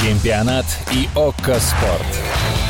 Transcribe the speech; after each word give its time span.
Чемпионат 0.00 0.66
и 0.92 1.08
ОККО 1.16 1.60
Спорт. 1.60 2.20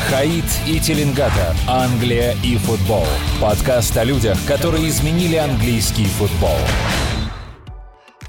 Хаид 0.09 0.45
и 0.67 0.79
Теленгатор. 0.79 1.55
Англия 1.67 2.35
и 2.43 2.55
футбол. 2.55 3.03
Подкаст 3.41 3.97
о 3.97 4.03
людях, 4.03 4.37
которые 4.47 4.87
изменили 4.89 5.35
английский 5.35 6.05
футбол. 6.05 6.55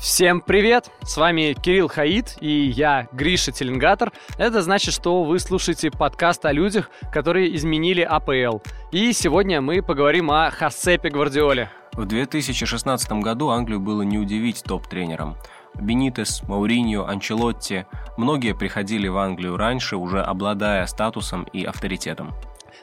Всем 0.01 0.41
привет! 0.41 0.91
С 1.03 1.19
вами 1.19 1.55
Кирилл 1.63 1.89
Хаид 1.89 2.39
и 2.41 2.69
я 2.69 3.07
Гриша 3.13 3.53
Теленгатор. 3.53 4.13
Это 4.39 4.63
значит, 4.63 4.95
что 4.95 5.25
вы 5.25 5.41
слушаете 5.41 5.91
подкаст 5.91 6.47
о 6.47 6.53
людях, 6.53 6.91
которые 7.13 7.55
изменили 7.55 8.01
АПЛ. 8.01 8.61
И 8.93 9.13
сегодня 9.13 9.61
мы 9.61 9.83
поговорим 9.83 10.31
о 10.31 10.51
Хасепе 10.51 11.11
Гвардиоле. 11.11 11.71
В 11.93 12.07
2016 12.07 13.13
году 13.13 13.51
Англию 13.51 13.81
было 13.81 14.03
не 14.03 14.19
удивить 14.19 14.63
топ-тренером. 14.63 15.37
Бенитес, 15.81 16.43
Мауриньо, 16.49 17.07
Анчелотти– 17.07 17.87
многие 18.17 18.55
приходили 18.55 19.09
в 19.09 19.17
Англию 19.19 19.57
раньше, 19.57 19.97
уже 19.97 20.23
обладая 20.23 20.87
статусом 20.87 21.45
и 21.53 21.65
авторитетом. 21.65 22.35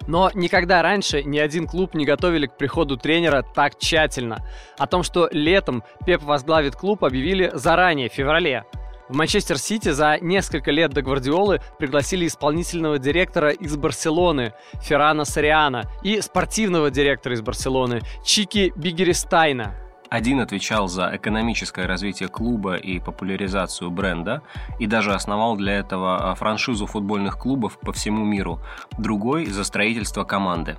Но 0.07 0.31
никогда 0.33 0.81
раньше 0.81 1.23
ни 1.23 1.38
один 1.38 1.67
клуб 1.67 1.93
не 1.93 2.05
готовили 2.05 2.47
к 2.47 2.57
приходу 2.57 2.97
тренера 2.97 3.41
так 3.41 3.77
тщательно. 3.77 4.45
О 4.77 4.88
том, 4.88 5.03
что 5.03 5.29
летом 5.31 5.83
Пеп 6.05 6.23
возглавит 6.23 6.75
клуб, 6.75 7.03
объявили 7.03 7.52
заранее, 7.53 8.09
в 8.09 8.13
феврале. 8.13 8.66
В 9.09 9.16
Манчестер 9.16 9.57
Сити 9.57 9.89
за 9.89 10.17
несколько 10.19 10.71
лет 10.71 10.91
до 10.91 11.02
Гвардиолы 11.02 11.61
пригласили 11.77 12.25
исполнительного 12.25 12.99
директора 12.99 13.52
из 13.52 13.75
Барселоны 13.75 14.53
Феррана 14.81 15.25
Сариана 15.25 15.83
и 16.03 16.21
спортивного 16.21 16.89
директора 16.89 17.35
из 17.35 17.41
Барселоны 17.41 18.02
Чики 18.25 18.73
Бигеристайна. 18.75 19.82
Один 20.13 20.41
отвечал 20.41 20.88
за 20.88 21.09
экономическое 21.12 21.88
развитие 21.88 22.30
клуба 22.30 22.76
и 22.76 22.99
популяризацию 22.99 23.90
бренда, 23.90 24.44
и 24.77 24.86
даже 24.86 25.12
основал 25.12 25.58
для 25.58 25.73
этого 25.80 26.30
а, 26.30 26.36
франшизу 26.36 26.86
футбольных 26.86 27.39
клубов 27.39 27.80
по 27.80 27.91
всему 27.91 28.23
миру. 28.23 28.59
Другой– 29.00 29.45
за 29.47 29.64
строительство 29.64 30.23
команды. 30.23 30.78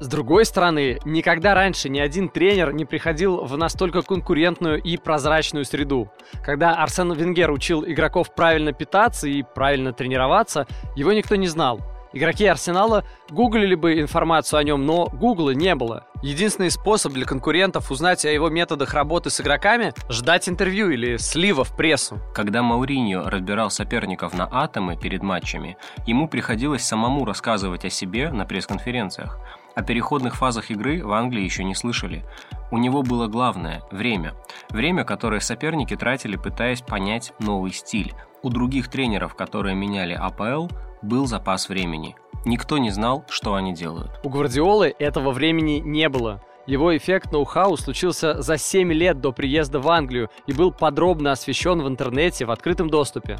С 0.00 0.08
другой 0.08 0.44
стороны, 0.44 0.98
никогда 1.04 1.54
раньше 1.54 1.88
ни 1.90 2.00
один 2.00 2.28
тренер 2.28 2.72
не 2.72 2.84
приходил 2.84 3.44
в 3.44 3.56
настолько 3.56 4.02
конкурентную 4.02 4.82
и 4.82 4.96
прозрачную 4.96 5.64
среду. 5.64 6.10
Когда 6.44 6.74
Арсен 6.74 7.12
Венгер 7.12 7.52
учил 7.52 7.84
игроков 7.84 8.34
правильно 8.34 8.72
питаться 8.72 9.28
и 9.28 9.44
правильно 9.44 9.92
тренироваться, 9.92 10.66
его 10.96 11.12
никто 11.12 11.36
не 11.36 11.46
знал– 11.46 11.78
Игроки 12.14 12.44
Арсенала 12.44 13.04
гуглили 13.30 13.74
бы 13.74 13.98
информацию 13.98 14.60
о 14.60 14.64
нем, 14.64 14.84
но 14.84 15.06
гугла 15.06 15.50
не 15.50 15.74
было. 15.74 16.04
Единственный 16.22 16.70
способ 16.70 17.12
для 17.12 17.26
конкурентов 17.26 17.90
узнать 17.90 18.24
о 18.24 18.30
его 18.30 18.48
методах 18.48 18.94
работы 18.94 19.28
с 19.28 19.40
игроками– 19.40 19.92
ждать 20.08 20.48
интервью 20.48 20.90
или 20.90 21.16
слива 21.16 21.64
в 21.64 21.76
прессу. 21.76 22.20
Когда 22.32 22.62
Мауриньо 22.62 23.28
разбирал 23.28 23.70
соперников 23.70 24.32
на 24.32 24.48
атомы 24.48 24.96
перед 24.96 25.24
матчами, 25.24 25.76
ему 26.06 26.28
приходилось 26.28 26.84
самому 26.84 27.24
рассказывать 27.24 27.84
о 27.84 27.90
себе 27.90 28.30
на 28.30 28.46
пресс-конференциях. 28.46 29.40
О 29.74 29.82
переходных 29.82 30.36
фазах 30.36 30.70
игры 30.70 31.04
в 31.04 31.10
Англии 31.12 31.42
еще 31.42 31.64
не 31.64 31.74
слышали. 31.74 32.24
У 32.70 32.78
него 32.78 33.02
было 33.02 33.26
главное– 33.26 33.82
время. 33.90 34.34
Время, 34.70 35.02
которое 35.02 35.40
соперники 35.40 35.96
тратили, 35.96 36.36
пытаясь 36.36 36.82
понять 36.82 37.32
новый 37.40 37.72
стиль. 37.72 38.14
У 38.44 38.48
других 38.48 38.88
тренеров, 38.88 39.34
которые 39.34 39.74
меняли 39.74 40.12
АПЛ, 40.12 40.68
был 41.02 41.26
запас 41.26 41.68
времени. 41.68 42.14
Никто 42.44 42.78
не 42.78 42.90
знал, 42.90 43.24
что 43.28 43.54
они 43.54 43.72
делают. 43.72 44.10
У 44.24 44.28
Гвардиолы 44.28 44.94
этого 44.98 45.30
времени 45.30 45.80
не 45.84 46.08
было. 46.08 46.42
Его 46.66 46.96
эффект 46.96 47.32
ноу-хау 47.32 47.76
случился 47.76 48.40
за 48.40 48.56
7 48.56 48.92
лет 48.92 49.20
до 49.20 49.32
приезда 49.32 49.80
в 49.80 49.88
Англию 49.88 50.30
и 50.46 50.52
был 50.52 50.70
подробно 50.70 51.32
освещен 51.32 51.82
в 51.82 51.88
интернете 51.88 52.44
в 52.44 52.50
открытом 52.52 52.88
доступе. 52.88 53.38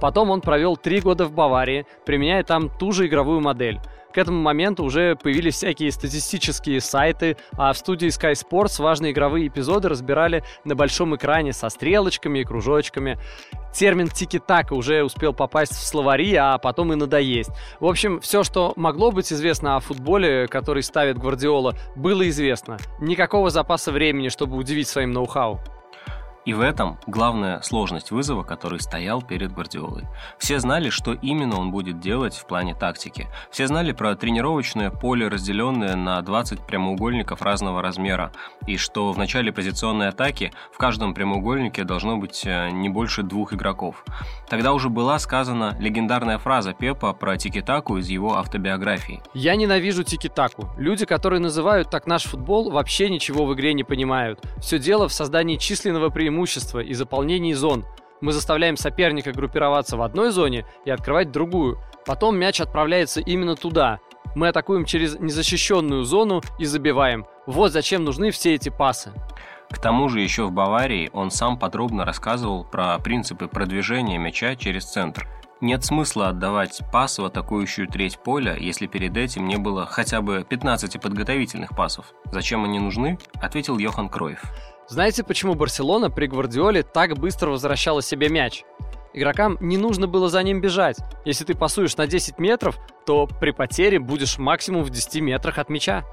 Потом 0.00 0.30
он 0.30 0.40
провел 0.40 0.76
3 0.76 1.00
года 1.00 1.26
в 1.26 1.32
Баварии, 1.32 1.86
применяя 2.06 2.42
там 2.44 2.70
ту 2.78 2.92
же 2.92 3.06
игровую 3.06 3.40
модель. 3.40 3.78
К 4.12 4.18
этому 4.18 4.42
моменту 4.42 4.84
уже 4.84 5.16
появились 5.16 5.54
всякие 5.54 5.90
статистические 5.90 6.80
сайты, 6.80 7.36
а 7.52 7.72
в 7.72 7.78
студии 7.78 8.08
Sky 8.08 8.32
Sports 8.32 8.82
важные 8.82 9.12
игровые 9.12 9.46
эпизоды 9.46 9.88
разбирали 9.88 10.44
на 10.64 10.74
большом 10.74 11.16
экране 11.16 11.52
со 11.52 11.70
стрелочками 11.70 12.40
и 12.40 12.44
кружочками. 12.44 13.18
Термин 13.72 14.08
тики-така 14.08 14.74
уже 14.74 15.02
успел 15.02 15.32
попасть 15.32 15.72
в 15.72 15.86
словари, 15.86 16.34
а 16.34 16.58
потом 16.58 16.92
и 16.92 16.96
надоесть. 16.96 17.50
В 17.80 17.86
общем, 17.86 18.20
все, 18.20 18.44
что 18.44 18.74
могло 18.76 19.10
быть 19.12 19.32
известно 19.32 19.76
о 19.76 19.80
футболе, 19.80 20.46
который 20.46 20.82
ставит 20.82 21.16
Гвардиола, 21.16 21.74
было 21.96 22.28
известно. 22.28 22.76
Никакого 23.00 23.48
запаса 23.48 23.92
времени, 23.92 24.28
чтобы 24.28 24.56
удивить 24.58 24.88
своим 24.88 25.12
ноу-хау. 25.12 25.58
И 26.44 26.54
в 26.54 26.60
этом 26.60 26.98
главная 27.06 27.60
сложность 27.60 28.10
вызова, 28.10 28.42
который 28.42 28.80
стоял 28.80 29.22
перед 29.22 29.52
Гвардиолой. 29.52 30.06
Все 30.38 30.58
знали, 30.58 30.90
что 30.90 31.12
именно 31.12 31.58
он 31.58 31.70
будет 31.70 32.00
делать 32.00 32.34
в 32.34 32.46
плане 32.46 32.74
тактики. 32.74 33.28
Все 33.50 33.68
знали 33.68 33.92
про 33.92 34.16
тренировочное 34.16 34.90
поле, 34.90 35.28
разделенное 35.28 35.94
на 35.94 36.20
20 36.20 36.66
прямоугольников 36.66 37.42
разного 37.42 37.80
размера, 37.80 38.32
и 38.66 38.76
что 38.76 39.12
в 39.12 39.18
начале 39.18 39.52
позиционной 39.52 40.08
атаки 40.08 40.52
в 40.72 40.78
каждом 40.78 41.14
прямоугольнике 41.14 41.84
должно 41.84 42.16
быть 42.16 42.42
э, 42.44 42.70
не 42.70 42.88
больше 42.88 43.22
двух 43.22 43.52
игроков. 43.52 44.04
Тогда 44.48 44.72
уже 44.72 44.88
была 44.88 45.20
сказана 45.20 45.76
легендарная 45.78 46.38
фраза 46.38 46.72
Пепа 46.72 47.12
про 47.12 47.36
тики-таку 47.36 47.98
из 47.98 48.08
его 48.08 48.36
автобиографии. 48.36 49.22
«Я 49.32 49.54
ненавижу 49.54 50.02
тики-таку. 50.02 50.66
Люди, 50.76 51.06
которые 51.06 51.38
называют 51.38 51.88
так 51.88 52.08
наш 52.08 52.24
футбол, 52.24 52.70
вообще 52.70 53.08
ничего 53.08 53.46
в 53.46 53.54
игре 53.54 53.74
не 53.74 53.84
понимают. 53.84 54.40
Все 54.60 54.80
дело 54.80 55.06
в 55.06 55.12
создании 55.12 55.56
численного 55.56 56.10
преимущества 56.10 56.31
преимущества 56.32 56.80
и 56.80 56.94
заполнении 56.94 57.52
зон. 57.52 57.84
Мы 58.22 58.32
заставляем 58.32 58.76
соперника 58.76 59.32
группироваться 59.32 59.96
в 59.96 60.02
одной 60.02 60.30
зоне 60.30 60.64
и 60.86 60.90
открывать 60.90 61.30
другую. 61.30 61.78
Потом 62.06 62.38
мяч 62.38 62.60
отправляется 62.60 63.20
именно 63.20 63.54
туда. 63.54 63.98
Мы 64.34 64.48
атакуем 64.48 64.86
через 64.86 65.18
незащищенную 65.20 66.04
зону 66.04 66.40
и 66.58 66.64
забиваем. 66.64 67.26
Вот 67.46 67.72
зачем 67.72 68.04
нужны 68.04 68.30
все 68.30 68.54
эти 68.54 68.70
пасы. 68.70 69.12
К 69.70 69.78
тому 69.78 70.08
же 70.08 70.20
еще 70.20 70.44
в 70.44 70.52
Баварии 70.52 71.10
он 71.12 71.30
сам 71.30 71.58
подробно 71.58 72.04
рассказывал 72.04 72.64
про 72.64 72.98
принципы 72.98 73.48
продвижения 73.48 74.18
мяча 74.18 74.56
через 74.56 74.84
центр. 74.84 75.28
Нет 75.60 75.84
смысла 75.84 76.28
отдавать 76.28 76.80
пас 76.92 77.18
в 77.18 77.24
атакующую 77.24 77.88
треть 77.88 78.18
поля, 78.18 78.56
если 78.56 78.86
перед 78.86 79.16
этим 79.16 79.46
не 79.46 79.56
было 79.56 79.86
хотя 79.86 80.20
бы 80.20 80.44
15 80.48 81.00
подготовительных 81.00 81.70
пасов. 81.76 82.06
Зачем 82.32 82.64
они 82.64 82.80
нужны? 82.80 83.18
Ответил 83.34 83.78
Йохан 83.78 84.08
Кроев. 84.08 84.42
Знаете, 84.92 85.24
почему 85.24 85.54
Барселона 85.54 86.10
при 86.10 86.26
Гвардиоле 86.26 86.82
так 86.82 87.16
быстро 87.16 87.48
возвращала 87.48 88.02
себе 88.02 88.28
мяч? 88.28 88.62
Игрокам 89.14 89.56
не 89.58 89.78
нужно 89.78 90.06
было 90.06 90.28
за 90.28 90.42
ним 90.42 90.60
бежать. 90.60 90.98
Если 91.24 91.46
ты 91.46 91.54
пасуешь 91.54 91.96
на 91.96 92.06
10 92.06 92.38
метров, 92.38 92.78
то 93.06 93.26
при 93.26 93.52
потере 93.52 93.98
будешь 93.98 94.36
максимум 94.36 94.82
в 94.82 94.90
10 94.90 95.22
метрах 95.22 95.56
от 95.56 95.70
мяча. 95.70 96.04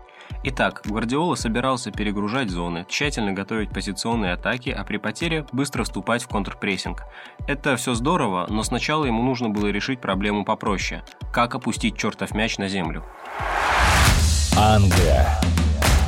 Итак, 0.45 0.83
Гвардиола 0.85 1.35
собирался 1.35 1.91
перегружать 1.91 2.49
зоны, 2.51 2.85
тщательно 2.87 3.33
готовить 3.33 3.71
позиционные 3.71 4.31
атаки, 4.31 4.69
а 4.69 4.85
при 4.85 4.95
потере 4.95 5.45
быстро 5.51 5.83
вступать 5.83 6.23
в 6.23 6.29
контрпрессинг. 6.29 7.03
Это 7.49 7.75
все 7.75 7.95
здорово, 7.95 8.47
но 8.49 8.63
сначала 8.63 9.03
ему 9.03 9.23
нужно 9.23 9.49
было 9.49 9.67
решить 9.67 9.99
проблему 9.99 10.45
попроще. 10.45 11.03
Как 11.33 11.53
опустить 11.53 11.97
чертов 11.97 12.33
мяч 12.33 12.57
на 12.57 12.69
землю? 12.69 13.03
Англия. 14.57 15.37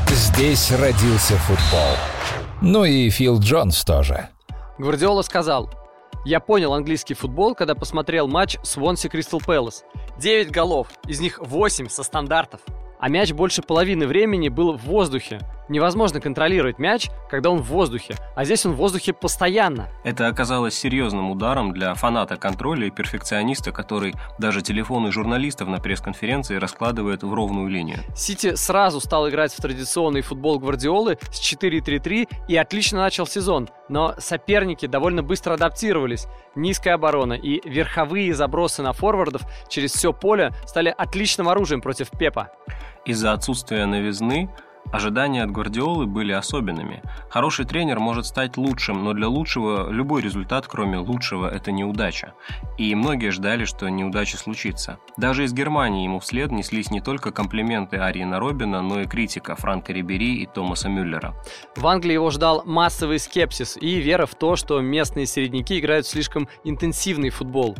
Здесь 0.07 0.71
родился 0.71 1.35
футбол. 1.35 1.97
Ну 2.61 2.85
и 2.85 3.09
Фил 3.09 3.39
Джонс 3.39 3.83
тоже. 3.83 4.29
Гвардиола 4.77 5.23
сказал, 5.23 5.69
я 6.25 6.39
понял 6.39 6.73
английский 6.73 7.15
футбол, 7.15 7.55
когда 7.55 7.75
посмотрел 7.75 8.27
матч 8.27 8.57
Свонси 8.63 9.09
Кристал 9.09 9.39
Пэлас. 9.39 9.83
9 10.19 10.51
голов, 10.51 10.87
из 11.07 11.19
них 11.19 11.39
8 11.39 11.89
со 11.89 12.03
стандартов 12.03 12.61
а 13.01 13.09
мяч 13.09 13.33
больше 13.33 13.63
половины 13.63 14.05
времени 14.05 14.47
был 14.47 14.77
в 14.77 14.83
воздухе. 14.83 15.39
Невозможно 15.71 16.19
контролировать 16.19 16.79
мяч, 16.79 17.09
когда 17.29 17.49
он 17.49 17.59
в 17.59 17.67
воздухе, 17.67 18.17
а 18.35 18.43
здесь 18.43 18.65
он 18.65 18.73
в 18.73 18.75
воздухе 18.75 19.13
постоянно. 19.13 19.87
Это 20.03 20.27
оказалось 20.27 20.73
серьезным 20.73 21.31
ударом 21.31 21.71
для 21.71 21.93
фаната 21.93 22.35
контроля 22.35 22.87
и 22.87 22.89
перфекциониста, 22.89 23.71
который 23.71 24.13
даже 24.37 24.61
телефоны 24.61 25.13
журналистов 25.13 25.69
на 25.69 25.79
пресс-конференции 25.79 26.57
раскладывает 26.57 27.23
в 27.23 27.33
ровную 27.33 27.69
линию. 27.69 27.99
Сити 28.13 28.55
сразу 28.55 28.99
стал 28.99 29.29
играть 29.29 29.53
в 29.53 29.61
традиционный 29.61 30.19
футбол 30.19 30.59
Гвардиолы 30.59 31.17
с 31.31 31.39
4-3-3 31.39 32.27
и 32.49 32.57
отлично 32.57 32.99
начал 32.99 33.25
сезон, 33.25 33.69
но 33.87 34.13
соперники 34.17 34.87
довольно 34.87 35.23
быстро 35.23 35.53
адаптировались. 35.53 36.27
Низкая 36.53 36.95
оборона 36.95 37.31
и 37.31 37.65
верховые 37.65 38.33
забросы 38.33 38.81
на 38.81 38.91
форвардов 38.91 39.43
через 39.69 39.93
все 39.93 40.11
поле 40.11 40.51
стали 40.65 40.93
отличным 40.97 41.47
оружием 41.47 41.79
против 41.79 42.09
Пепа. 42.11 42.51
Из-за 43.05 43.31
отсутствия 43.31 43.85
новизны 43.85 44.49
Ожидания 44.91 45.43
от 45.43 45.51
Гвардиолы 45.51 46.05
были 46.05 46.33
особенными. 46.33 47.01
Хороший 47.29 47.65
тренер 47.65 47.99
может 47.99 48.25
стать 48.25 48.57
лучшим, 48.57 49.03
но 49.03 49.13
для 49.13 49.27
лучшего 49.29 49.89
любой 49.89 50.21
результат, 50.21 50.67
кроме 50.67 50.97
лучшего, 50.97 51.47
это 51.47 51.71
неудача. 51.71 52.33
И 52.77 52.93
многие 52.93 53.31
ждали, 53.31 53.65
что 53.65 53.87
неудача 53.89 54.37
случится. 54.37 54.99
Даже 55.15 55.45
из 55.45 55.53
Германии 55.53 56.03
ему 56.03 56.19
вслед 56.19 56.51
неслись 56.51 56.91
не 56.91 56.99
только 56.99 57.31
комплименты 57.31 57.97
Ариена 57.97 58.39
Робина, 58.39 58.81
но 58.81 59.01
и 59.01 59.07
критика 59.07 59.55
Франка 59.55 59.93
Рибери 59.93 60.35
и 60.35 60.45
Томаса 60.45 60.89
Мюллера. 60.89 61.33
В 61.75 61.87
Англии 61.87 62.13
его 62.13 62.29
ждал 62.29 62.63
массовый 62.65 63.19
скепсис 63.19 63.77
и 63.77 63.95
вера 63.99 64.25
в 64.25 64.35
то, 64.35 64.55
что 64.57 64.81
местные 64.81 65.25
середняки 65.25 65.79
играют 65.79 66.05
слишком 66.05 66.49
интенсивный 66.63 67.29
футбол. 67.29 67.77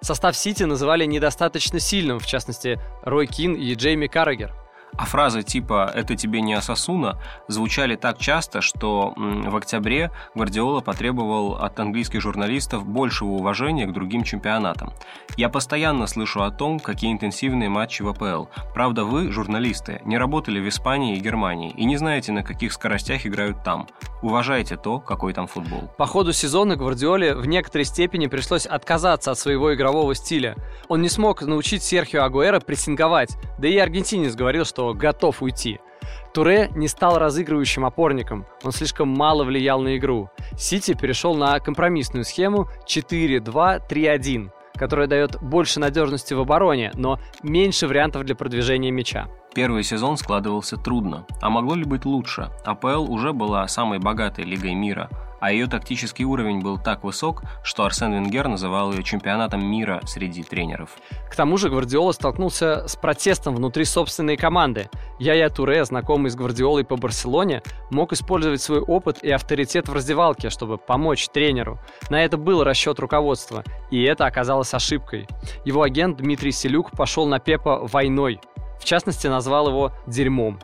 Состав 0.00 0.36
Сити 0.36 0.62
называли 0.62 1.04
недостаточно 1.06 1.80
сильным, 1.80 2.20
в 2.20 2.26
частности, 2.26 2.78
Рой 3.02 3.26
Кин 3.26 3.54
и 3.54 3.74
Джейми 3.74 4.06
Каррагер. 4.06 4.61
А 4.96 5.06
фразы 5.06 5.42
типа 5.42 5.90
«это 5.94 6.16
тебе 6.16 6.42
не 6.42 6.52
Асасуна» 6.52 7.18
звучали 7.48 7.96
так 7.96 8.18
часто, 8.18 8.60
что 8.60 9.14
в 9.16 9.56
октябре 9.56 10.10
Гвардиола 10.34 10.80
потребовал 10.80 11.54
от 11.56 11.80
английских 11.80 12.20
журналистов 12.20 12.86
большего 12.86 13.30
уважения 13.30 13.86
к 13.86 13.92
другим 13.92 14.22
чемпионатам. 14.22 14.92
«Я 15.36 15.48
постоянно 15.48 16.06
слышу 16.06 16.42
о 16.42 16.50
том, 16.50 16.78
какие 16.78 17.10
интенсивные 17.10 17.70
матчи 17.70 18.02
в 18.02 18.08
АПЛ. 18.08 18.46
Правда, 18.74 19.04
вы, 19.04 19.32
журналисты, 19.32 20.02
не 20.04 20.18
работали 20.18 20.60
в 20.60 20.68
Испании 20.68 21.16
и 21.16 21.20
Германии 21.20 21.70
и 21.70 21.84
не 21.84 21.96
знаете, 21.96 22.32
на 22.32 22.42
каких 22.42 22.72
скоростях 22.72 23.26
играют 23.26 23.64
там. 23.64 23.88
Уважайте 24.20 24.76
то, 24.76 25.00
какой 25.00 25.32
там 25.32 25.46
футбол». 25.46 25.90
По 25.96 26.06
ходу 26.06 26.32
сезона 26.32 26.76
Гвардиоле 26.76 27.34
в 27.34 27.46
некоторой 27.46 27.86
степени 27.86 28.26
пришлось 28.26 28.66
отказаться 28.66 29.30
от 29.30 29.38
своего 29.38 29.74
игрового 29.74 30.14
стиля. 30.14 30.54
Он 30.88 31.00
не 31.00 31.08
смог 31.08 31.40
научить 31.42 31.82
Серхио 31.82 32.24
Агуэра 32.24 32.60
прессинговать, 32.60 33.36
да 33.58 33.68
и 33.68 33.76
аргентинец 33.78 34.34
говорил, 34.34 34.66
что 34.66 34.81
что 34.82 34.94
готов 34.94 35.42
уйти. 35.42 35.78
Туре 36.34 36.70
не 36.74 36.88
стал 36.88 37.18
разыгрывающим 37.18 37.84
опорником, 37.84 38.46
он 38.64 38.72
слишком 38.72 39.08
мало 39.08 39.44
влиял 39.44 39.80
на 39.80 39.96
игру. 39.96 40.28
Сити 40.58 40.94
перешел 40.94 41.36
на 41.36 41.60
компромиссную 41.60 42.24
схему 42.24 42.66
4-2-3-1, 42.88 44.50
которая 44.74 45.06
дает 45.06 45.40
больше 45.40 45.78
надежности 45.78 46.34
в 46.34 46.40
обороне, 46.40 46.90
но 46.94 47.20
меньше 47.42 47.86
вариантов 47.86 48.24
для 48.24 48.34
продвижения 48.34 48.90
мяча. 48.90 49.28
Первый 49.54 49.84
сезон 49.84 50.16
складывался 50.16 50.76
трудно, 50.76 51.26
а 51.40 51.50
могло 51.50 51.74
ли 51.74 51.84
быть 51.84 52.04
лучше? 52.04 52.50
АПЛ 52.64 53.12
уже 53.12 53.32
была 53.32 53.68
самой 53.68 53.98
богатой 53.98 54.44
лигой 54.44 54.74
мира, 54.74 55.08
а 55.42 55.50
ее 55.50 55.66
тактический 55.66 56.24
уровень 56.24 56.60
был 56.60 56.78
так 56.78 57.02
высок, 57.02 57.42
что 57.64 57.84
Арсен 57.84 58.12
Венгер 58.12 58.46
называл 58.46 58.92
ее 58.92 59.02
чемпионатом 59.02 59.66
мира 59.66 60.00
среди 60.04 60.44
тренеров. 60.44 60.90
К 61.28 61.34
тому 61.34 61.56
же 61.56 61.68
Гвардиола 61.68 62.12
столкнулся 62.12 62.86
с 62.86 62.94
протестом 62.94 63.56
внутри 63.56 63.84
собственной 63.84 64.36
команды. 64.36 64.88
Яя 65.18 65.48
Туре, 65.48 65.84
знакомый 65.84 66.30
с 66.30 66.36
Гвардиолой 66.36 66.84
по 66.84 66.94
Барселоне, 66.94 67.64
мог 67.90 68.12
использовать 68.12 68.62
свой 68.62 68.78
опыт 68.78 69.18
и 69.24 69.32
авторитет 69.32 69.88
в 69.88 69.92
раздевалке, 69.92 70.48
чтобы 70.48 70.78
помочь 70.78 71.28
тренеру. 71.28 71.80
На 72.08 72.24
это 72.24 72.36
был 72.36 72.62
расчет 72.62 73.00
руководства, 73.00 73.64
и 73.90 74.00
это 74.04 74.26
оказалось 74.26 74.72
ошибкой. 74.74 75.26
Его 75.64 75.82
агент 75.82 76.18
Дмитрий 76.18 76.52
Селюк 76.52 76.92
пошел 76.92 77.26
на 77.26 77.40
Пепа 77.40 77.80
войной. 77.88 78.38
В 78.82 78.84
частности, 78.84 79.28
назвал 79.28 79.68
его 79.68 79.92
«дерьмом». 80.08 80.58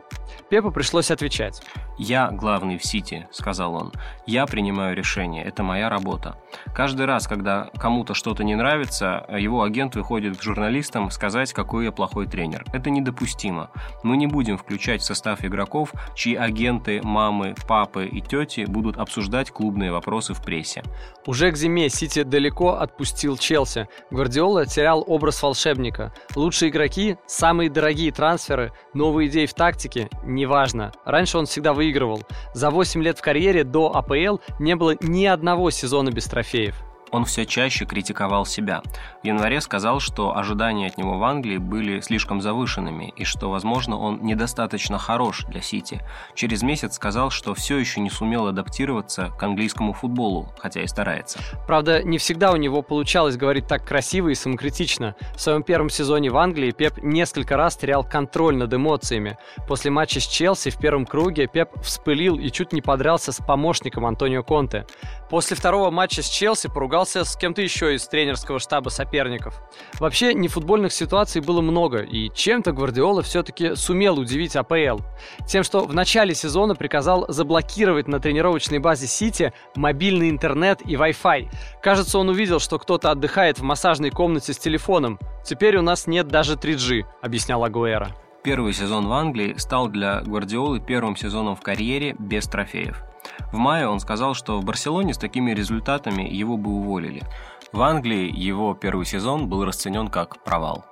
Пепу 0.49 0.71
пришлось 0.71 1.09
отвечать. 1.09 1.61
«Я 1.97 2.31
главный 2.31 2.77
в 2.77 2.85
Сити»,— 2.85 3.27
сказал 3.31 3.75
он. 3.75 3.91
«Я 4.25 4.45
принимаю 4.45 4.95
решение, 4.95 5.43
это 5.43 5.63
моя 5.63 5.89
работа». 5.89 6.37
Каждый 6.73 7.05
раз, 7.05 7.27
когда 7.27 7.69
кому-то 7.77 8.13
что-то 8.13 8.43
не 8.43 8.55
нравится, 8.55 9.25
его 9.37 9.63
агент 9.63 9.95
выходит 9.95 10.37
к 10.37 10.41
журналистам 10.41 11.11
сказать, 11.11 11.51
какой 11.51 11.85
я 11.85 11.91
плохой 11.91 12.25
тренер. 12.25 12.63
Это 12.71 12.89
недопустимо. 12.89 13.69
Мы 14.01 14.17
не 14.17 14.27
будем 14.27 14.57
включать 14.57 15.01
в 15.01 15.05
состав 15.05 15.43
игроков, 15.43 15.91
чьи 16.15 16.35
агенты, 16.35 17.01
мамы, 17.03 17.53
папы 17.67 18.07
и 18.07 18.21
тети 18.21 18.65
будут 18.65 18.97
обсуждать 18.97 19.51
клубные 19.51 19.91
вопросы 19.91 20.33
в 20.33 20.41
прессе. 20.41 20.83
Уже 21.25 21.51
к 21.51 21.57
зиме 21.57 21.89
Сити 21.89 22.23
далеко 22.23 22.75
отпустил 22.75 23.37
Челси. 23.37 23.87
Гвардиола 24.09 24.65
терял 24.65 25.03
образ 25.05 25.43
волшебника. 25.43 26.13
Лучшие 26.35 26.69
игроки, 26.69 27.17
самые 27.27 27.69
дорогие 27.69 28.08
трансферы, 28.11 28.71
новые 28.93 29.29
идеи 29.29 29.45
в 29.45 29.53
тактике– 29.53 30.09
неважно. 30.23 30.91
Раньше 31.05 31.37
он 31.37 31.45
всегда 31.45 31.73
выигрывал. 31.73 32.23
За 32.53 32.69
8 32.69 33.01
лет 33.03 33.17
в 33.17 33.21
карьере 33.21 33.63
до 33.63 33.95
АПЛ 33.95 34.37
не 34.59 34.75
было 34.75 34.95
ни 35.01 35.25
одного 35.25 35.69
сезона 35.71 36.09
без 36.09 36.25
трофеев 36.25 36.88
он 37.11 37.25
все 37.25 37.45
чаще 37.45 37.85
критиковал 37.85 38.45
себя. 38.45 38.81
В 39.21 39.25
январе 39.25 39.61
сказал, 39.61 39.99
что 39.99 40.37
ожидания 40.37 40.87
от 40.87 40.97
него 40.97 41.17
в 41.17 41.23
Англии 41.23 41.57
были 41.57 41.99
слишком 42.01 42.41
завышенными 42.41 43.13
и 43.15 43.23
что, 43.23 43.49
возможно, 43.49 43.97
он 43.97 44.23
недостаточно 44.23 44.97
хорош 44.97 45.45
для 45.45 45.61
Сити. 45.61 46.01
Через 46.35 46.63
месяц 46.63 46.95
сказал, 46.95 47.29
что 47.29 47.53
все 47.53 47.77
еще 47.77 47.99
не 47.99 48.09
сумел 48.09 48.47
адаптироваться 48.47 49.29
к 49.37 49.43
английскому 49.43 49.93
футболу, 49.93 50.53
хотя 50.59 50.81
и 50.81 50.87
старается. 50.87 51.39
Правда, 51.67 52.03
не 52.03 52.17
всегда 52.17 52.51
у 52.51 52.55
него 52.55 52.81
получалось 52.81 53.37
говорить 53.37 53.67
так 53.67 53.85
красиво 53.85 54.29
и 54.29 54.35
самокритично. 54.35 55.15
В 55.35 55.41
своем 55.41 55.63
первом 55.63 55.89
сезоне 55.89 56.29
в 56.29 56.37
Англии 56.37 56.71
Пеп 56.71 57.01
несколько 57.01 57.57
раз 57.57 57.75
терял 57.77 58.03
контроль 58.03 58.55
над 58.55 58.73
эмоциями. 58.73 59.37
После 59.67 59.91
матча 59.91 60.19
с 60.19 60.27
Челси 60.27 60.69
в 60.69 60.77
первом 60.77 61.05
круге 61.05 61.47
Пеп 61.47 61.69
вспылил 61.81 62.37
и 62.37 62.49
чуть 62.51 62.73
не 62.73 62.81
подрался 62.81 63.31
с 63.31 63.37
помощником 63.37 64.05
Антонио 64.05 64.43
Конте. 64.43 64.85
После 65.29 65.55
второго 65.55 65.91
матча 65.91 66.21
с 66.21 66.29
Челси 66.29 66.69
поругал 66.69 66.98
ругался 66.99 67.23
с 67.23 67.37
кем-то 67.37 67.61
еще 67.61 67.95
из 67.95 68.05
тренерского 68.09 68.59
штаба 68.59 68.89
соперников. 68.89 69.61
Вообще, 70.01 70.33
нефутбольных 70.33 70.91
ситуаций 70.91 71.41
было 71.41 71.61
много, 71.61 71.99
и 71.99 72.29
чем-то 72.33 72.73
Гвардиола 72.73 73.21
все-таки 73.21 73.75
сумел 73.75 74.19
удивить 74.19 74.57
АПЛ. 74.57 74.99
Тем, 75.47 75.63
что 75.63 75.85
в 75.85 75.93
начале 75.93 76.35
сезона 76.35 76.75
приказал 76.75 77.25
заблокировать 77.29 78.09
на 78.09 78.19
тренировочной 78.19 78.79
базе 78.79 79.07
Сити 79.07 79.53
мобильный 79.75 80.29
интернет 80.29 80.81
и 80.85 80.95
Wi-Fi. 80.95 81.47
Кажется, 81.81 82.19
он 82.19 82.27
увидел, 82.27 82.59
что 82.59 82.77
кто-то 82.77 83.11
отдыхает 83.11 83.59
в 83.59 83.63
массажной 83.63 84.09
комнате 84.09 84.51
с 84.51 84.57
телефоном. 84.57 85.19
Теперь 85.45 85.77
у 85.77 85.81
нас 85.81 86.05
нет 86.05 86.27
даже 86.27 86.55
3G, 86.55 87.03
объяснял 87.21 87.63
Агуэра. 87.63 88.09
Первый 88.43 88.73
сезон 88.73 89.07
в 89.07 89.13
Англии 89.13 89.55
стал 89.57 89.87
для 89.87 90.19
Гвардиолы 90.19 90.81
первым 90.81 91.15
сезоном 91.15 91.55
в 91.55 91.61
карьере 91.61 92.15
без 92.19 92.45
трофеев. 92.47 93.08
В 93.51 93.57
мае 93.57 93.87
он 93.87 93.99
сказал, 93.99 94.33
что 94.33 94.59
в 94.59 94.65
Барселоне 94.65 95.13
с 95.13 95.17
такими 95.17 95.51
результатами 95.51 96.23
его 96.23 96.57
бы 96.57 96.71
уволили. 96.71 97.23
В 97.71 97.81
Англии 97.81 98.31
его 98.31 98.73
первый 98.73 99.05
сезон 99.05 99.47
был 99.47 99.65
расценен 99.65 100.07
как 100.07 100.43
провал. 100.43 100.85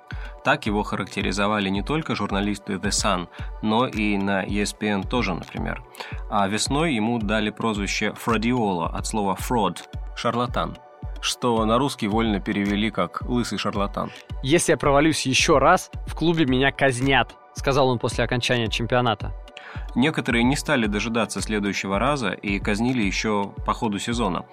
Так 0.44 0.66
его 0.66 0.82
характеризовали 0.82 1.68
не 1.68 1.82
только 1.82 2.14
журналисты 2.14 2.74
The 2.74 2.90
Sun, 2.90 3.28
но 3.62 3.86
и 3.86 4.16
на 4.16 4.44
ESPN 4.44 5.06
тоже, 5.06 5.34
например. 5.34 5.82
А 6.30 6.46
весной 6.46 6.94
ему 6.94 7.18
дали 7.18 7.50
прозвище 7.50 8.12
Фродиола 8.14 8.88
от 8.88 9.06
слова 9.06 9.36
fraud– 9.36 9.78
шарлатан 10.16 10.76
что 11.20 11.64
на 11.64 11.78
русский 11.78 12.08
вольно 12.08 12.40
перевели 12.40 12.90
как 12.90 13.22
«лысый 13.22 13.58
шарлатан». 13.58 14.10
«Если 14.42 14.72
я 14.72 14.78
провалюсь 14.78 15.26
еще 15.26 15.58
раз, 15.58 15.90
в 16.06 16.14
клубе 16.14 16.46
меня 16.46 16.70
казнят»,— 16.72 17.34
сказал 17.54 17.88
он 17.88 17.98
после 17.98 18.24
окончания 18.24 18.68
чемпионата. 18.68 19.32
Некоторые 19.94 20.44
не 20.44 20.56
стали 20.56 20.86
дожидаться 20.86 21.40
следующего 21.40 21.98
раза 21.98 22.30
и 22.30 22.58
казнили 22.58 23.02
еще 23.02 23.52
по 23.66 23.72
ходу 23.72 23.98
сезона. 23.98 24.44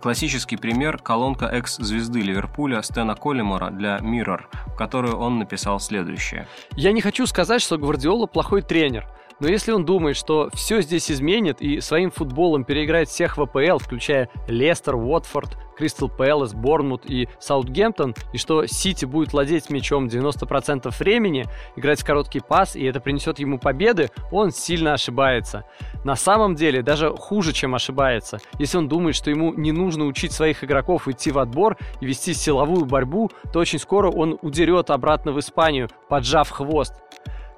Классический 0.00 0.56
пример– 0.56 0.98
колонка 1.02 1.46
экс-звезды 1.46 2.20
Ливерпуля 2.20 2.82
Стена 2.82 3.14
Коллимора 3.14 3.70
для 3.70 3.98
Mirror, 3.98 4.42
в 4.66 4.76
которой 4.76 5.12
он 5.12 5.38
написал 5.38 5.80
следующее. 5.80 6.46
«Я 6.72 6.92
не 6.92 7.00
хочу 7.00 7.26
сказать, 7.26 7.62
что 7.62 7.78
Гвардиола 7.78 8.26
плохой 8.26 8.62
тренер, 8.62 9.06
но 9.40 9.48
если 9.48 9.72
он 9.72 9.84
думает, 9.84 10.16
что 10.16 10.50
все 10.54 10.80
здесь 10.80 11.10
изменит 11.10 11.60
и 11.60 11.80
своим 11.80 12.10
футболом 12.10 12.64
переиграет 12.64 13.08
всех 13.08 13.36
в 13.36 13.42
АПЛ, 13.42 13.78
включая 13.78 14.28
Лестер, 14.48 14.96
Уотфорд, 14.96 15.56
Кристал 15.76 16.08
Пэлас, 16.08 16.54
Борнмут 16.54 17.02
и 17.06 17.28
Саутгемптон, 17.40 18.14
и 18.32 18.38
что 18.38 18.66
Сити 18.66 19.04
будет 19.04 19.32
владеть 19.32 19.70
мячом 19.70 20.06
90% 20.06 20.94
времени, 20.98 21.46
играть 21.76 22.00
в 22.00 22.06
короткий 22.06 22.40
пас, 22.40 22.76
и 22.76 22.84
это 22.84 23.00
принесет 23.00 23.38
ему 23.38 23.58
победы, 23.58 24.10
он 24.30 24.50
сильно 24.50 24.94
ошибается. 24.94 25.64
На 26.04 26.16
самом 26.16 26.54
деле 26.54 26.82
даже 26.82 27.10
хуже, 27.10 27.52
чем 27.52 27.74
ошибается. 27.74 28.38
Если 28.58 28.78
он 28.78 28.88
думает, 28.88 29.16
что 29.16 29.30
ему 29.30 29.52
не 29.54 29.72
нужно 29.72 30.04
учить 30.04 30.32
своих 30.32 30.62
игроков 30.62 31.08
идти 31.08 31.30
в 31.30 31.38
отбор 31.38 31.76
и 32.00 32.06
вести 32.06 32.34
силовую 32.34 32.84
борьбу, 32.84 33.30
то 33.52 33.58
очень 33.58 33.78
скоро 33.78 34.10
он 34.10 34.38
удерет 34.42 34.90
обратно 34.90 35.32
в 35.32 35.40
Испанию, 35.40 35.88
поджав 36.08 36.50
хвост. 36.50 36.94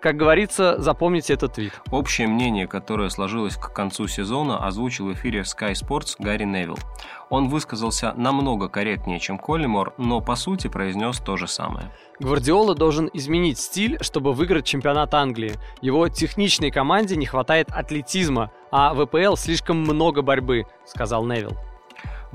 Как 0.06 0.16
говорится, 0.16 0.80
запомните 0.80 1.32
этот 1.34 1.54
твит. 1.54 1.72
Общее 1.90 2.28
мнение, 2.28 2.68
которое 2.68 3.10
сложилось 3.10 3.56
к 3.56 3.72
концу 3.72 4.06
сезона, 4.06 4.64
озвучил 4.64 5.06
в 5.08 5.14
эфире 5.14 5.40
Sky 5.40 5.72
Sports 5.72 6.14
Гарри 6.20 6.44
Невилл. 6.44 6.78
Он 7.28 7.48
высказался 7.48 8.14
намного 8.16 8.68
корректнее, 8.68 9.18
чем 9.18 9.36
Коллимор, 9.36 9.94
но 9.98 10.20
по 10.20 10.36
сути 10.36 10.68
произнес 10.68 11.18
то 11.18 11.36
же 11.36 11.48
самое. 11.48 11.90
Гвардиола 12.20 12.76
должен 12.76 13.10
изменить 13.14 13.58
стиль, 13.58 13.98
чтобы 14.00 14.32
выиграть 14.32 14.64
чемпионат 14.64 15.12
Англии. 15.12 15.54
Его 15.80 16.08
техничной 16.08 16.70
команде 16.70 17.16
не 17.16 17.26
хватает 17.26 17.72
атлетизма, 17.72 18.52
а 18.70 18.94
в 18.94 19.06
ВПЛ 19.06 19.34
слишком 19.34 19.78
много 19.80 20.22
борьбы, 20.22 20.66
сказал 20.84 21.26
Невилл. 21.26 21.56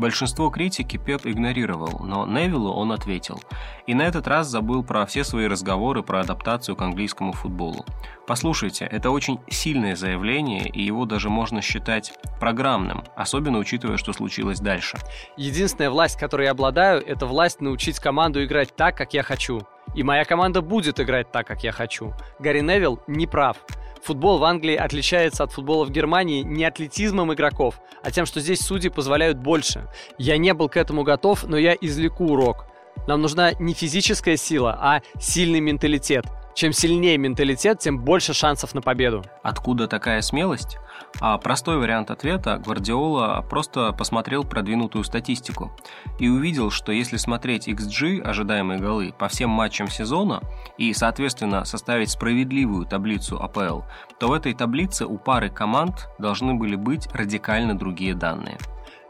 Большинство 0.01 0.50
критики 0.50 0.98
Пеп 0.98 1.27
игнорировал, 1.27 2.03
но 2.03 2.25
Невиллу 2.25 2.74
он 2.74 2.91
ответил. 2.91 3.39
И 3.86 3.93
на 3.93 4.01
этот 4.01 4.27
раз 4.27 4.48
забыл 4.48 4.84
про 4.84 5.05
все 5.05 5.24
свои 5.24 5.46
разговоры 5.46 6.01
про 6.01 6.22
адаптацию 6.22 6.75
к 6.75 6.81
английскому 6.81 7.34
футболу. 7.34 7.86
Послушайте, 8.25 8.86
это 8.91 9.12
очень 9.12 9.39
сильное 9.48 9.96
заявление, 9.96 10.67
и 10.67 10.81
его 10.81 11.05
даже 11.05 11.29
можно 11.29 11.62
считать 11.62 12.13
программным, 12.39 13.03
особенно 13.15 13.60
учитывая, 13.60 13.98
что 13.98 14.12
случилось 14.12 14.60
дальше. 14.60 14.98
Единственная 15.38 15.91
власть, 15.91 16.17
которой 16.17 16.46
я 16.46 16.51
обладаю, 16.51 17.05
это 17.05 17.27
власть 17.27 17.62
научить 17.62 18.00
команду 18.00 18.43
играть 18.43 18.75
так, 18.75 18.98
как 18.98 19.13
я 19.13 19.22
хочу. 19.22 19.62
И 19.93 20.01
моя 20.01 20.25
команда 20.25 20.63
будет 20.63 21.00
играть 21.00 21.31
так, 21.31 21.46
как 21.46 21.63
я 21.63 21.72
хочу. 21.72 22.12
Гарри 22.39 22.62
Невилл 22.62 23.03
не 23.05 23.27
прав. 23.27 23.58
Футбол 24.03 24.39
в 24.39 24.43
Англии 24.43 24.75
отличается 24.75 25.43
от 25.43 25.51
футбола 25.51 25.86
в 25.86 25.91
Германии 25.91 26.41
не 26.41 26.65
атлетизмом 26.65 27.34
игроков, 27.34 27.79
а 28.03 28.12
тем, 28.12 28.25
что 28.25 28.39
здесь 28.39 28.62
судьи 28.62 28.89
позволяют 28.89 29.38
больше. 29.38 29.88
Я 30.17 30.38
не 30.38 30.53
был 30.53 30.70
к 30.70 30.77
этому 30.77 31.03
готов, 31.03 31.43
но 31.43 31.58
я 31.58 31.74
извлеку 31.79 32.25
урок. 32.25 32.65
Нам 33.08 33.22
нужна 33.22 33.53
не 33.53 33.74
физическая 33.74 34.38
сила, 34.38 34.77
а 34.79 35.01
сильный 35.20 35.60
менталитет– 35.60 36.25
чем 36.53 36.74
сильнее 36.74 37.17
менталитет, 37.17 37.79
тем 37.79 38.00
больше 38.00 38.34
шансов 38.34 38.74
на 38.74 38.81
победу. 38.81 39.24
Откуда 39.43 39.88
такая 39.88 40.22
смелость? 40.22 40.77
А 41.20 41.38
простой 41.38 41.77
вариант 41.77 42.12
ответа 42.12 42.58
Гвардиола 42.58 43.46
просто 43.50 43.91
посмотрел 43.91 44.43
продвинутую 44.43 45.03
статистику 45.03 45.72
и 46.20 46.29
увидел, 46.29 46.72
что 46.72 46.91
если 46.91 47.17
смотреть 47.17 47.67
XG, 47.67 48.22
ожидаемые 48.22 48.79
голы, 48.79 49.13
по 49.17 49.27
всем 49.27 49.50
матчам 49.50 49.88
сезона 49.88 50.41
и, 50.77 50.93
соответственно, 50.93 51.65
составить 51.65 52.12
справедливую 52.12 52.86
таблицу 52.86 53.41
АПЛ, 53.41 53.81
то 54.20 54.27
в 54.27 54.34
этой 54.34 54.53
таблице 54.53 55.05
у 55.05 55.17
пары 55.17 55.50
команд 55.50 56.10
должны 56.17 56.53
были 56.53 56.75
быть 56.75 57.08
радикально 57.13 57.77
другие 57.77 58.13
данные. 58.13 58.58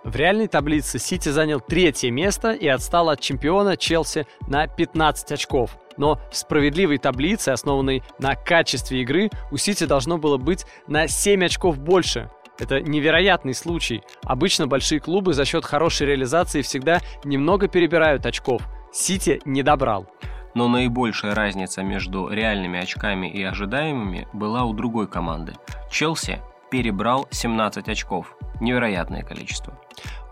В 0.03 0.15
реальной 0.15 0.47
таблице 0.47 0.97
Сити 0.97 1.29
занял 1.29 1.59
третье 1.59 2.09
место 2.09 2.53
и 2.53 2.67
отстал 2.67 3.09
от 3.09 3.19
чемпиона 3.19 3.77
Челси 3.77 4.25
на 4.47 4.65
15 4.65 5.31
очков. 5.31 5.77
Но 5.95 6.19
в 6.31 6.35
справедливой 6.35 6.97
таблице, 6.97 7.49
основанной 7.49 8.01
на 8.17 8.33
качестве 8.33 9.01
игры, 9.01 9.29
у 9.51 9.57
Сити 9.57 9.83
должно 9.83 10.17
было 10.17 10.37
быть 10.37 10.65
на 10.87 11.07
7 11.07 11.45
очков 11.45 11.77
больше. 11.77 12.31
Это 12.57 12.81
невероятный 12.81 13.53
случай. 13.53 14.01
Обычно 14.23 14.65
большие 14.65 14.99
клубы 14.99 15.33
за 15.33 15.45
счет 15.45 15.65
хорошей 15.65 16.07
реализации 16.07 16.63
всегда 16.63 16.99
немного 17.23 17.67
перебирают 17.67 18.25
очков. 18.25 18.63
Сити 18.91 19.39
не 19.45 19.61
добрал. 19.61 20.07
Но 20.55 20.67
наибольшая 20.67 21.35
разница 21.35 21.83
между 21.83 22.27
реальными 22.27 22.79
очками 22.79 23.27
и 23.27 23.43
ожидаемыми 23.43 24.27
была 24.33 24.63
у 24.63 24.73
другой 24.73 25.07
команды. 25.07 25.53
Челси 25.91 26.39
перебрал 26.71 27.27
17 27.29 27.87
очков. 27.89 28.35
Невероятное 28.59 29.21
количество. 29.21 29.77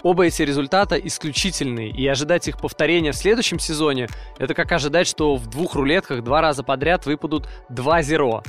Оба 0.02 0.26
эти 0.26 0.42
результата 0.44 0.96
исключительные, 0.96 1.90
и 1.90 2.08
ожидать 2.08 2.48
их 2.48 2.58
повторения 2.58 3.12
в 3.12 3.18
следующем 3.18 3.60
сезоне– 3.60 4.08
это 4.40 4.54
как 4.54 4.72
ожидать, 4.72 5.08
что 5.08 5.36
в 5.36 5.48
двух 5.48 5.76
рулетках 5.76 6.24
два 6.24 6.42
раза 6.42 6.64
подряд 6.64 7.06
выпадут 7.06 7.50
два 7.68 8.02
зеро. 8.02 8.42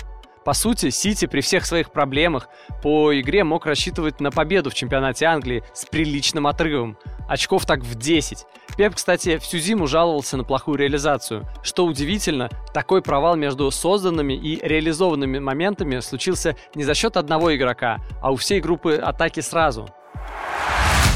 По 0.45 0.55
сути, 0.55 0.91
Сити 0.91 1.27
при 1.27 1.41
всех 1.41 1.67
своих 1.67 1.91
проблемах 1.91 2.49
по 2.83 3.19
игре 3.19 3.45
мог 3.45 3.67
рассчитывать 3.67 4.21
на 4.21 4.31
победу 4.31 4.71
в 4.71 4.75
чемпионате 4.75 5.27
Англии 5.27 5.63
с 5.75 5.85
приличным 5.85 6.47
отрывом. 6.47 6.97
Очков 7.31 7.65
так 7.65 7.85
в 7.85 7.95
10. 7.95 8.45
Пеп, 8.77 8.97
кстати, 8.97 9.39
всю 9.39 9.59
зиму 9.59 9.87
жаловался 9.87 10.37
на 10.37 10.43
плохую 10.43 10.77
реализацию. 10.77 11.47
Что 11.63 11.87
удивительно, 11.87 12.51
такой 12.75 13.03
провал 13.03 13.37
между 13.37 13.71
созданными 13.71 14.33
и 14.33 14.59
реализованными 14.67 15.39
моментами 15.39 16.01
случился 16.01 16.57
не 16.75 16.83
за 16.83 16.95
счет 16.95 17.17
одного 17.17 17.55
игрока, 17.55 17.99
а 18.21 18.33
у 18.33 18.37
всей 18.37 18.61
группы 18.61 18.97
атаки 18.97 19.39
сразу. 19.39 19.89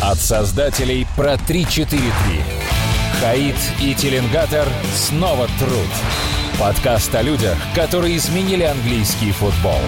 От 0.00 0.18
создателей 0.18 1.04
про 1.16 1.34
3-4-3. 1.34 1.98
Хаид 3.20 3.56
и 3.82 3.92
Теленгатор 3.96 4.68
снова 4.94 5.48
труд. 5.58 6.60
Подкаст 6.60 7.12
о 7.16 7.22
людях, 7.22 7.58
которые 7.74 8.18
изменили 8.18 8.62
английский 8.62 9.32
футбол. 9.32 9.80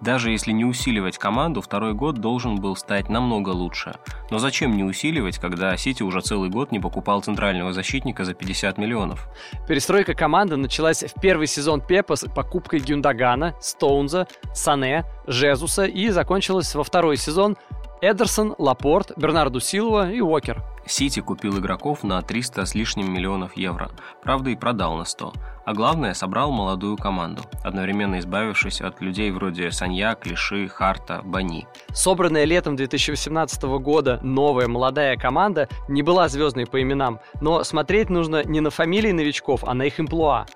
Даже 0.00 0.30
если 0.30 0.52
не 0.52 0.64
усиливать 0.64 1.18
команду, 1.18 1.60
второй 1.60 1.94
год 1.94 2.16
должен 2.16 2.56
был 2.56 2.76
стать 2.76 3.08
намного 3.08 3.50
лучше. 3.50 3.94
Но 4.30 4.38
зачем 4.38 4.76
не 4.76 4.84
усиливать, 4.84 5.38
когда 5.38 5.76
Сити 5.76 6.02
уже 6.02 6.20
целый 6.20 6.50
год 6.50 6.72
не 6.72 6.80
покупал 6.80 7.22
центрального 7.22 7.72
защитника 7.72 8.24
за 8.24 8.34
50 8.34 8.78
миллионов? 8.78 9.28
Перестройка 9.68 10.14
команды 10.14 10.56
началась 10.56 11.02
в 11.04 11.20
первый 11.20 11.46
сезон 11.46 11.80
Пепа 11.80 12.16
с 12.16 12.28
покупкой 12.28 12.80
Гюндагана, 12.80 13.54
Стоунза, 13.60 14.26
Сане, 14.52 15.04
Жезуса 15.26 15.84
и 15.84 16.08
закончилась 16.08 16.74
во 16.74 16.84
второй 16.84 17.16
сезон 17.16 17.56
Эдерсон, 18.00 18.54
Лапорт, 18.58 19.12
Бернарду 19.16 19.60
Силва 19.60 20.10
и 20.10 20.20
Уокер. 20.20 20.62
Сити 20.86 21.20
купил 21.20 21.58
игроков 21.58 22.02
на 22.02 22.20
300 22.20 22.66
с 22.66 22.74
лишним 22.74 23.12
миллионов 23.12 23.56
евро, 23.56 23.90
правда 24.22 24.50
и 24.50 24.56
продал 24.56 24.96
на 24.96 25.04
100. 25.04 25.32
А 25.64 25.72
главное, 25.72 26.12
собрал 26.12 26.52
молодую 26.52 26.96
команду, 26.98 27.42
одновременно 27.62 28.18
избавившись 28.18 28.82
от 28.82 29.00
людей 29.00 29.30
вроде 29.30 29.70
Санья, 29.70 30.14
Клиши, 30.14 30.68
Харта, 30.68 31.22
Бани. 31.24 31.66
Собранная 31.92 32.44
летом 32.44 32.76
2018 32.76 33.62
года 33.62 34.20
новая 34.22 34.68
молодая 34.68 35.16
команда 35.16 35.68
не 35.88 36.02
была 36.02 36.28
звездной 36.28 36.66
по 36.66 36.82
именам, 36.82 37.20
но 37.40 37.64
смотреть 37.64 38.10
нужно 38.10 38.44
не 38.44 38.60
на 38.60 38.70
фамилии 38.70 39.12
новичков, 39.12 39.64
а 39.64 39.72
на 39.72 39.84
их 39.84 39.98
имплуа. 39.98 40.46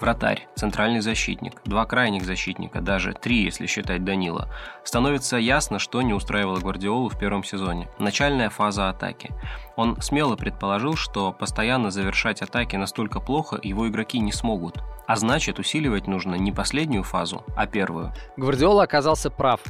Вратарь, 0.00 0.48
центральный 0.54 1.00
защитник, 1.00 1.60
два 1.66 1.84
крайних 1.84 2.24
защитника, 2.24 2.80
даже 2.80 3.12
три, 3.12 3.44
если 3.44 3.66
считать 3.66 4.02
Данила. 4.02 4.48
Становится 4.82 5.36
ясно, 5.36 5.78
что 5.78 6.00
не 6.00 6.14
устраивало 6.14 6.58
Гвардиолу 6.58 7.10
в 7.10 7.18
первом 7.18 7.44
сезоне. 7.44 7.86
Начальная 7.98 8.48
фаза 8.48 8.88
атаки. 8.88 9.30
Он 9.76 10.00
смело 10.00 10.36
предположил, 10.36 10.96
что 10.96 11.32
постоянно 11.32 11.90
завершать 11.90 12.40
атаки 12.40 12.76
настолько 12.76 13.20
плохо 13.20 13.60
его 13.62 13.86
игроки 13.88 14.18
не 14.20 14.32
смогут. 14.32 14.78
А 15.06 15.16
значит, 15.16 15.58
усиливать 15.58 16.06
нужно 16.06 16.34
не 16.36 16.50
последнюю 16.50 17.02
фазу, 17.02 17.44
а 17.54 17.66
первую. 17.66 18.14
Гвардиола 18.38 18.84
оказался 18.84 19.30
прав. 19.30 19.60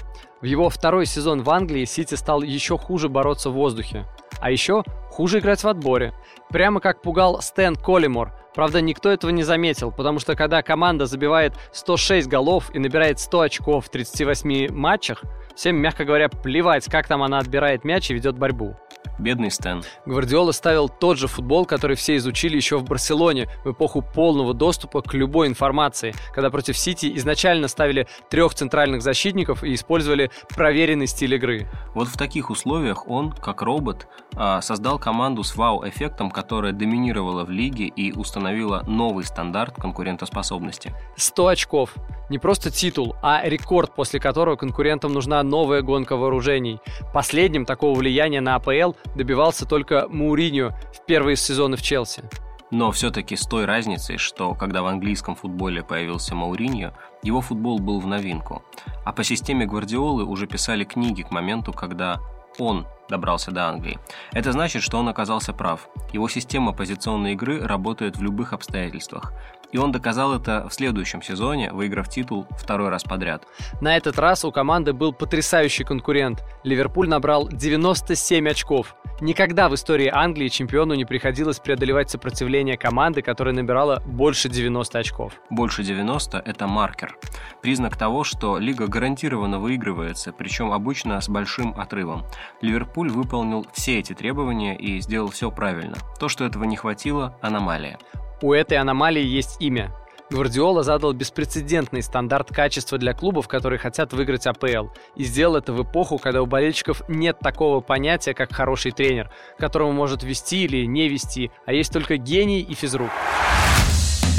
В 0.41 0.45
его 0.45 0.71
второй 0.71 1.07
сезон 1.07 1.43
в 1.43 1.51
Англии 1.51 1.85
Сити 1.85 2.15
стал 2.15 2.43
еще 2.43 2.79
хуже 2.79 3.09
бороться 3.09 3.51
в 3.51 3.55
воздухе. 3.55 4.07
А 4.41 4.51
еще 4.51 4.85
хуже 5.11 5.41
играть 5.41 5.65
в 5.65 5.69
отборе. 5.69 6.15
Прямо 6.51 6.81
как 6.81 7.03
пугал 7.03 7.43
Стэн 7.43 7.75
Коллимор, 7.75 8.33
Правда, 8.55 8.81
никто 8.81 9.11
этого 9.11 9.31
не 9.31 9.43
заметил, 9.43 9.93
потому 9.93 10.19
что 10.19 10.35
когда 10.35 10.63
команда 10.63 11.07
забивает 11.07 11.55
106 11.73 12.29
голов 12.29 12.75
и 12.75 12.79
набирает 12.79 13.21
100 13.21 13.41
очков 13.41 13.87
в 13.87 13.91
38 13.91 14.73
матчах, 14.73 15.23
всем, 15.55 15.77
мягко 15.77 16.05
говоря, 16.05 16.29
плевать, 16.29 16.87
как 16.87 17.07
там 17.07 17.23
она 17.23 17.39
отбирает 17.39 17.85
мяч 17.85 18.11
и 18.11 18.15
ведет 18.15 18.39
борьбу. 18.39 18.77
Бедный 19.21 19.51
Стэн. 19.51 19.83
Гвардиола 20.07 20.53
ставил 20.53 20.89
тот 20.89 21.19
же 21.19 21.29
футбол, 21.29 21.67
который 21.67 21.97
все 21.97 22.17
изучили 22.17 22.57
еще 22.57 22.79
в 22.79 22.85
Барселоне 22.85 23.49
в 23.65 23.73
эпоху 23.73 24.03
полного 24.03 24.55
доступа 24.55 25.03
к 25.03 25.15
любой 25.15 25.49
информации, 25.49 26.15
когда 26.35 26.51
против 26.51 26.77
Сити 26.77 27.13
изначально 27.17 27.69
ставили 27.69 28.09
трех 28.31 28.55
центральных 28.55 29.03
защитников 29.03 29.63
и 29.63 29.75
использовали 29.75 30.31
проверенный 30.49 31.07
стиль 31.07 31.35
игры. 31.35 31.69
Вот 31.95 32.09
в 32.09 32.17
таких 32.17 32.51
условиях 32.51 33.07
он, 33.09 33.33
как 33.33 33.63
робот, 33.63 34.09
а, 34.35 34.61
создал 34.61 34.99
команду 34.99 35.45
с 35.45 35.55
вау-эффектом, 35.57 36.31
которая 36.31 36.73
доминировала 36.73 37.45
в 37.45 37.51
лиге 37.51 37.87
и 37.87 38.13
установила 38.13 38.83
новый 38.87 39.25
стандарт 39.25 39.75
конкурентоспособности. 39.77 40.95
100 41.17 41.47
очков. 41.47 41.95
Не 42.31 42.39
просто 42.39 42.71
титул, 42.71 43.17
а 43.23 43.43
рекорд, 43.45 43.95
после 43.95 44.21
которого 44.21 44.55
конкурентам 44.55 45.13
нужна 45.13 45.43
новая 45.43 45.83
гонка 45.83 46.17
вооружений. 46.17 46.79
Последним 47.13 47.65
такого 47.65 47.99
влияния 47.99 48.41
на 48.41 48.55
АПЛ 48.55 48.93
добивался 49.15 49.67
только 49.67 50.07
Мауриньо 50.09 50.73
в 50.95 51.05
первые 51.07 51.37
сезоны 51.37 51.77
в 51.77 51.83
Челси. 51.83 52.25
Но 52.71 52.93
все-таки 52.93 53.35
с 53.35 53.47
той 53.47 53.65
разницей, 53.65 54.17
что 54.17 54.55
когда 54.55 54.83
в 54.83 54.87
английском 54.87 55.35
футболе 55.35 55.83
появился 55.83 56.37
Мауриньо, 56.37 56.93
его 57.23 57.41
футбол 57.41 57.81
был 57.81 57.99
в 57.99 58.07
новинку. 58.07 58.63
А 59.05 59.13
по 59.13 59.25
системе 59.25 59.67
Гвардиолы 59.67 60.25
уже 60.25 60.47
писали 60.47 60.85
книги 60.85 61.23
к 61.23 61.33
моменту, 61.33 61.73
когда 61.73 62.21
он 62.59 62.87
добрался 63.09 63.51
до 63.51 63.69
Англии. 63.69 63.99
Это 64.33 64.53
значит, 64.53 64.83
что 64.83 64.99
он 64.99 65.09
оказался 65.09 65.53
прав. 65.53 65.89
Его 66.13 66.29
система 66.29 66.73
позиционной 66.73 67.33
игры 67.33 67.61
работает 67.61 68.17
в 68.17 68.23
любых 68.23 68.53
обстоятельствах. 68.53 69.33
И 69.73 69.79
он 69.79 69.93
доказал 69.93 70.35
это 70.35 70.69
в 70.69 70.75
следующем 70.75 71.23
сезоне, 71.23 71.73
выиграв 71.73 72.09
титул 72.09 72.47
второй 72.59 72.89
раз 72.89 73.05
подряд. 73.05 73.45
На 73.81 73.97
этот 73.97 74.19
раз 74.19 74.45
у 74.45 74.53
команды 74.53 74.93
был 74.93 75.13
потрясающий 75.13 75.85
конкурент. 75.85 76.43
Ливерпуль 76.65 77.09
набрал 77.09 77.49
97 77.49 78.49
очков. 78.49 78.97
Никогда 79.21 79.69
в 79.69 79.75
истории 79.75 80.09
Англии 80.09 80.49
чемпиону 80.49 80.95
не 80.95 81.05
приходилось 81.05 81.59
преодолевать 81.59 82.09
сопротивление 82.09 82.79
команды, 82.79 83.21
которая 83.21 83.55
набирала 83.55 84.03
больше 84.07 84.49
90 84.49 84.99
очков. 84.99 85.35
Больше 85.51 85.83
90– 85.83 86.39
это 86.47 86.67
маркер. 86.67 87.19
Признак 87.61 87.99
того, 87.99 88.25
что 88.25 88.57
лига 88.57 88.87
гарантированно 88.87 89.59
выигрывается, 89.59 90.33
причем 90.33 90.73
обычно 90.73 91.21
с 91.21 91.29
большим 91.29 91.79
отрывом. 91.79 92.25
Ливерпуль 92.63 93.11
выполнил 93.11 93.67
все 93.75 93.99
эти 93.99 94.15
требования 94.15 94.75
и 94.75 95.01
сделал 95.03 95.29
все 95.29 95.51
правильно. 95.51 95.99
То, 96.19 96.31
что 96.31 96.47
этого 96.47 96.65
не 96.65 96.77
хватило– 96.77 97.37
аномалия. 97.43 97.99
У 98.43 98.55
этой 98.55 98.79
аномалии 98.79 99.23
есть 99.23 99.61
имя. 99.61 99.93
Гвардиола 100.31 100.83
задал 100.83 101.13
беспрецедентный 101.13 102.03
стандарт 102.03 102.49
качества 102.49 102.97
для 102.97 103.13
клубов, 103.13 103.49
которые 103.49 103.79
хотят 103.79 104.13
выиграть 104.13 104.47
АПЛ. 104.47 104.89
И 105.17 105.25
сделал 105.25 105.57
это 105.57 105.73
в 105.73 105.83
эпоху, 105.83 106.19
когда 106.19 106.41
у 106.41 106.47
болельщиков 106.47 107.03
нет 107.09 107.39
такого 107.41 107.81
понятия, 107.81 108.33
как 108.33 108.53
хороший 108.53 108.93
тренер, 108.93 109.31
которому 109.59 109.93
может 109.93 110.23
вести 110.23 110.65
или 110.65 110.87
не 110.87 111.09
вести, 111.09 111.51
а 111.67 111.73
есть 111.73 111.93
только 111.93 112.17
гений 112.17 112.61
и 112.61 112.75
физрук. 112.75 113.11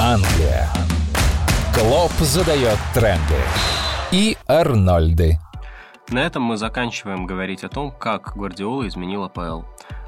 Англия. 0.00 0.68
Клоп 1.74 2.12
задает 2.18 2.78
тренды. 2.94 3.36
И 4.10 4.36
Арнольды. 4.48 5.38
На 6.12 6.18
этом 6.18 6.42
мы 6.42 6.58
заканчиваем 6.58 7.24
говорить 7.24 7.64
о 7.64 7.70
том, 7.70 7.90
как 7.90 8.36
Гвардиола 8.36 8.86
изменил 8.86 9.24
АПЛ. 9.24 9.62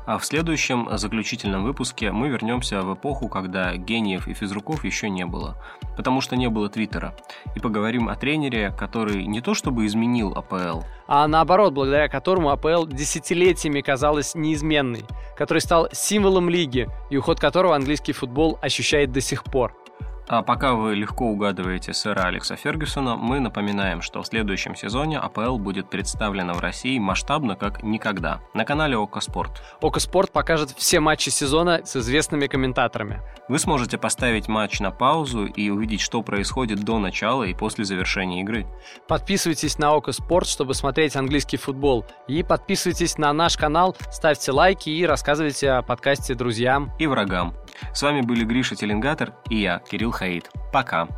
А 0.04 0.18
в 0.18 0.26
следующем 0.26 0.87
заключительном 0.99 1.64
выпуске 1.64 2.12
мы 2.12 2.28
вернемся 2.28 2.82
в 2.82 2.92
эпоху, 2.92 3.28
когда 3.28 3.75
гениев 3.75 4.28
и 4.28 4.34
физруков 4.34 4.84
еще 4.84 5.08
не 5.08 5.25
было, 5.25 5.56
потому 5.96 6.20
что 6.20 6.37
не 6.37 6.50
было 6.50 6.68
Твиттера, 6.68 7.14
и 7.56 7.58
поговорим 7.58 8.11
о 8.11 8.16
тренере, 8.16 8.70
который 8.78 9.25
не 9.25 9.40
то 9.40 9.54
чтобы 9.54 9.87
изменил 9.87 10.34
АПЛ, 10.37 10.82
а 11.06 11.26
наоборот, 11.26 11.73
благодаря 11.73 12.08
которому 12.08 12.50
АПЛ 12.50 12.84
десятилетиями 12.84 13.80
казалась 13.80 14.34
неизменной, 14.34 15.04
который 15.38 15.61
стал 15.61 15.88
символом 15.92 16.50
лиги 16.50 16.87
и 17.08 17.16
уход 17.16 17.40
которого 17.40 17.75
английский 17.75 18.12
футбол 18.12 18.58
ощущает 18.61 19.11
до 19.11 19.23
сих 19.23 19.42
пор. 19.44 19.75
А 20.26 20.43
пока 20.43 20.73
вы 20.73 20.95
легко 20.95 21.26
угадываете 21.26 21.93
сэра 21.93 22.23
Алекса 22.23 22.57
Фергюсона, 22.57 23.16
мы 23.16 23.40
напоминаем, 23.40 24.00
что 24.00 24.23
в 24.23 24.26
следующем 24.26 24.75
сезоне 24.75 25.19
АПЛ 25.19 25.59
будет 25.59 25.90
представлена 25.90 26.54
в 26.54 26.61
России 26.61 26.99
масштабно 26.99 27.57
как 27.57 27.83
никогда 27.83 28.40
на 28.54 28.64
канале 28.64 28.97
Око 28.97 29.21
Спорт. 29.21 29.62
Око 29.83 30.00
Спорт 30.00 30.33
покажет 30.33 30.71
все 30.71 31.00
матчи 31.00 31.28
сезона 31.28 31.83
с 31.85 31.97
известными 31.97 32.47
комментаторами. 32.47 33.21
Вы 33.49 33.59
сможете 33.59 33.99
поставить 33.99 34.49
матч 34.49 34.81
на 34.81 34.90
паузу 34.90 35.45
и 35.45 35.69
увидеть, 35.69 36.00
что 36.00 36.23
происходит 36.23 36.81
до 36.81 36.99
начала 36.99 37.43
и 37.43 37.52
после 37.52 37.85
завершения 37.85 38.40
игры. 38.40 38.66
Подписывайтесь 39.07 39.78
на 39.78 39.93
Око 39.93 40.12
Спорт, 40.12 40.49
чтобы 40.49 40.73
смотреть 40.73 41.16
английский 41.16 41.59
футбол. 41.59 42.07
И 42.28 42.43
подписывайтесь 42.43 43.19
на 43.19 43.31
наш 43.35 43.59
канал, 43.59 43.95
ставьте 44.11 44.52
лайки 44.52 44.88
и 44.88 45.04
рассказывайте 45.04 45.71
о 45.73 45.83
подкасте 45.83 46.35
друзьям. 46.35 46.93
И 46.99 47.07
врагам. 47.07 47.54
С 47.93 48.02
вами 48.02 48.23
были 48.23 48.45
Гриша 48.45 48.75
Теленгатор 48.75 49.35
и 49.50 49.61
я, 49.61 49.81
Кирилл 49.81 50.13
Хаид. 50.14 50.50
Пока. 50.73 51.09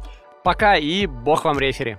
Пока 0.43 0.77
и 0.77 1.07
бог 1.07 1.45
вам 1.45 1.59
рефери. 1.59 1.99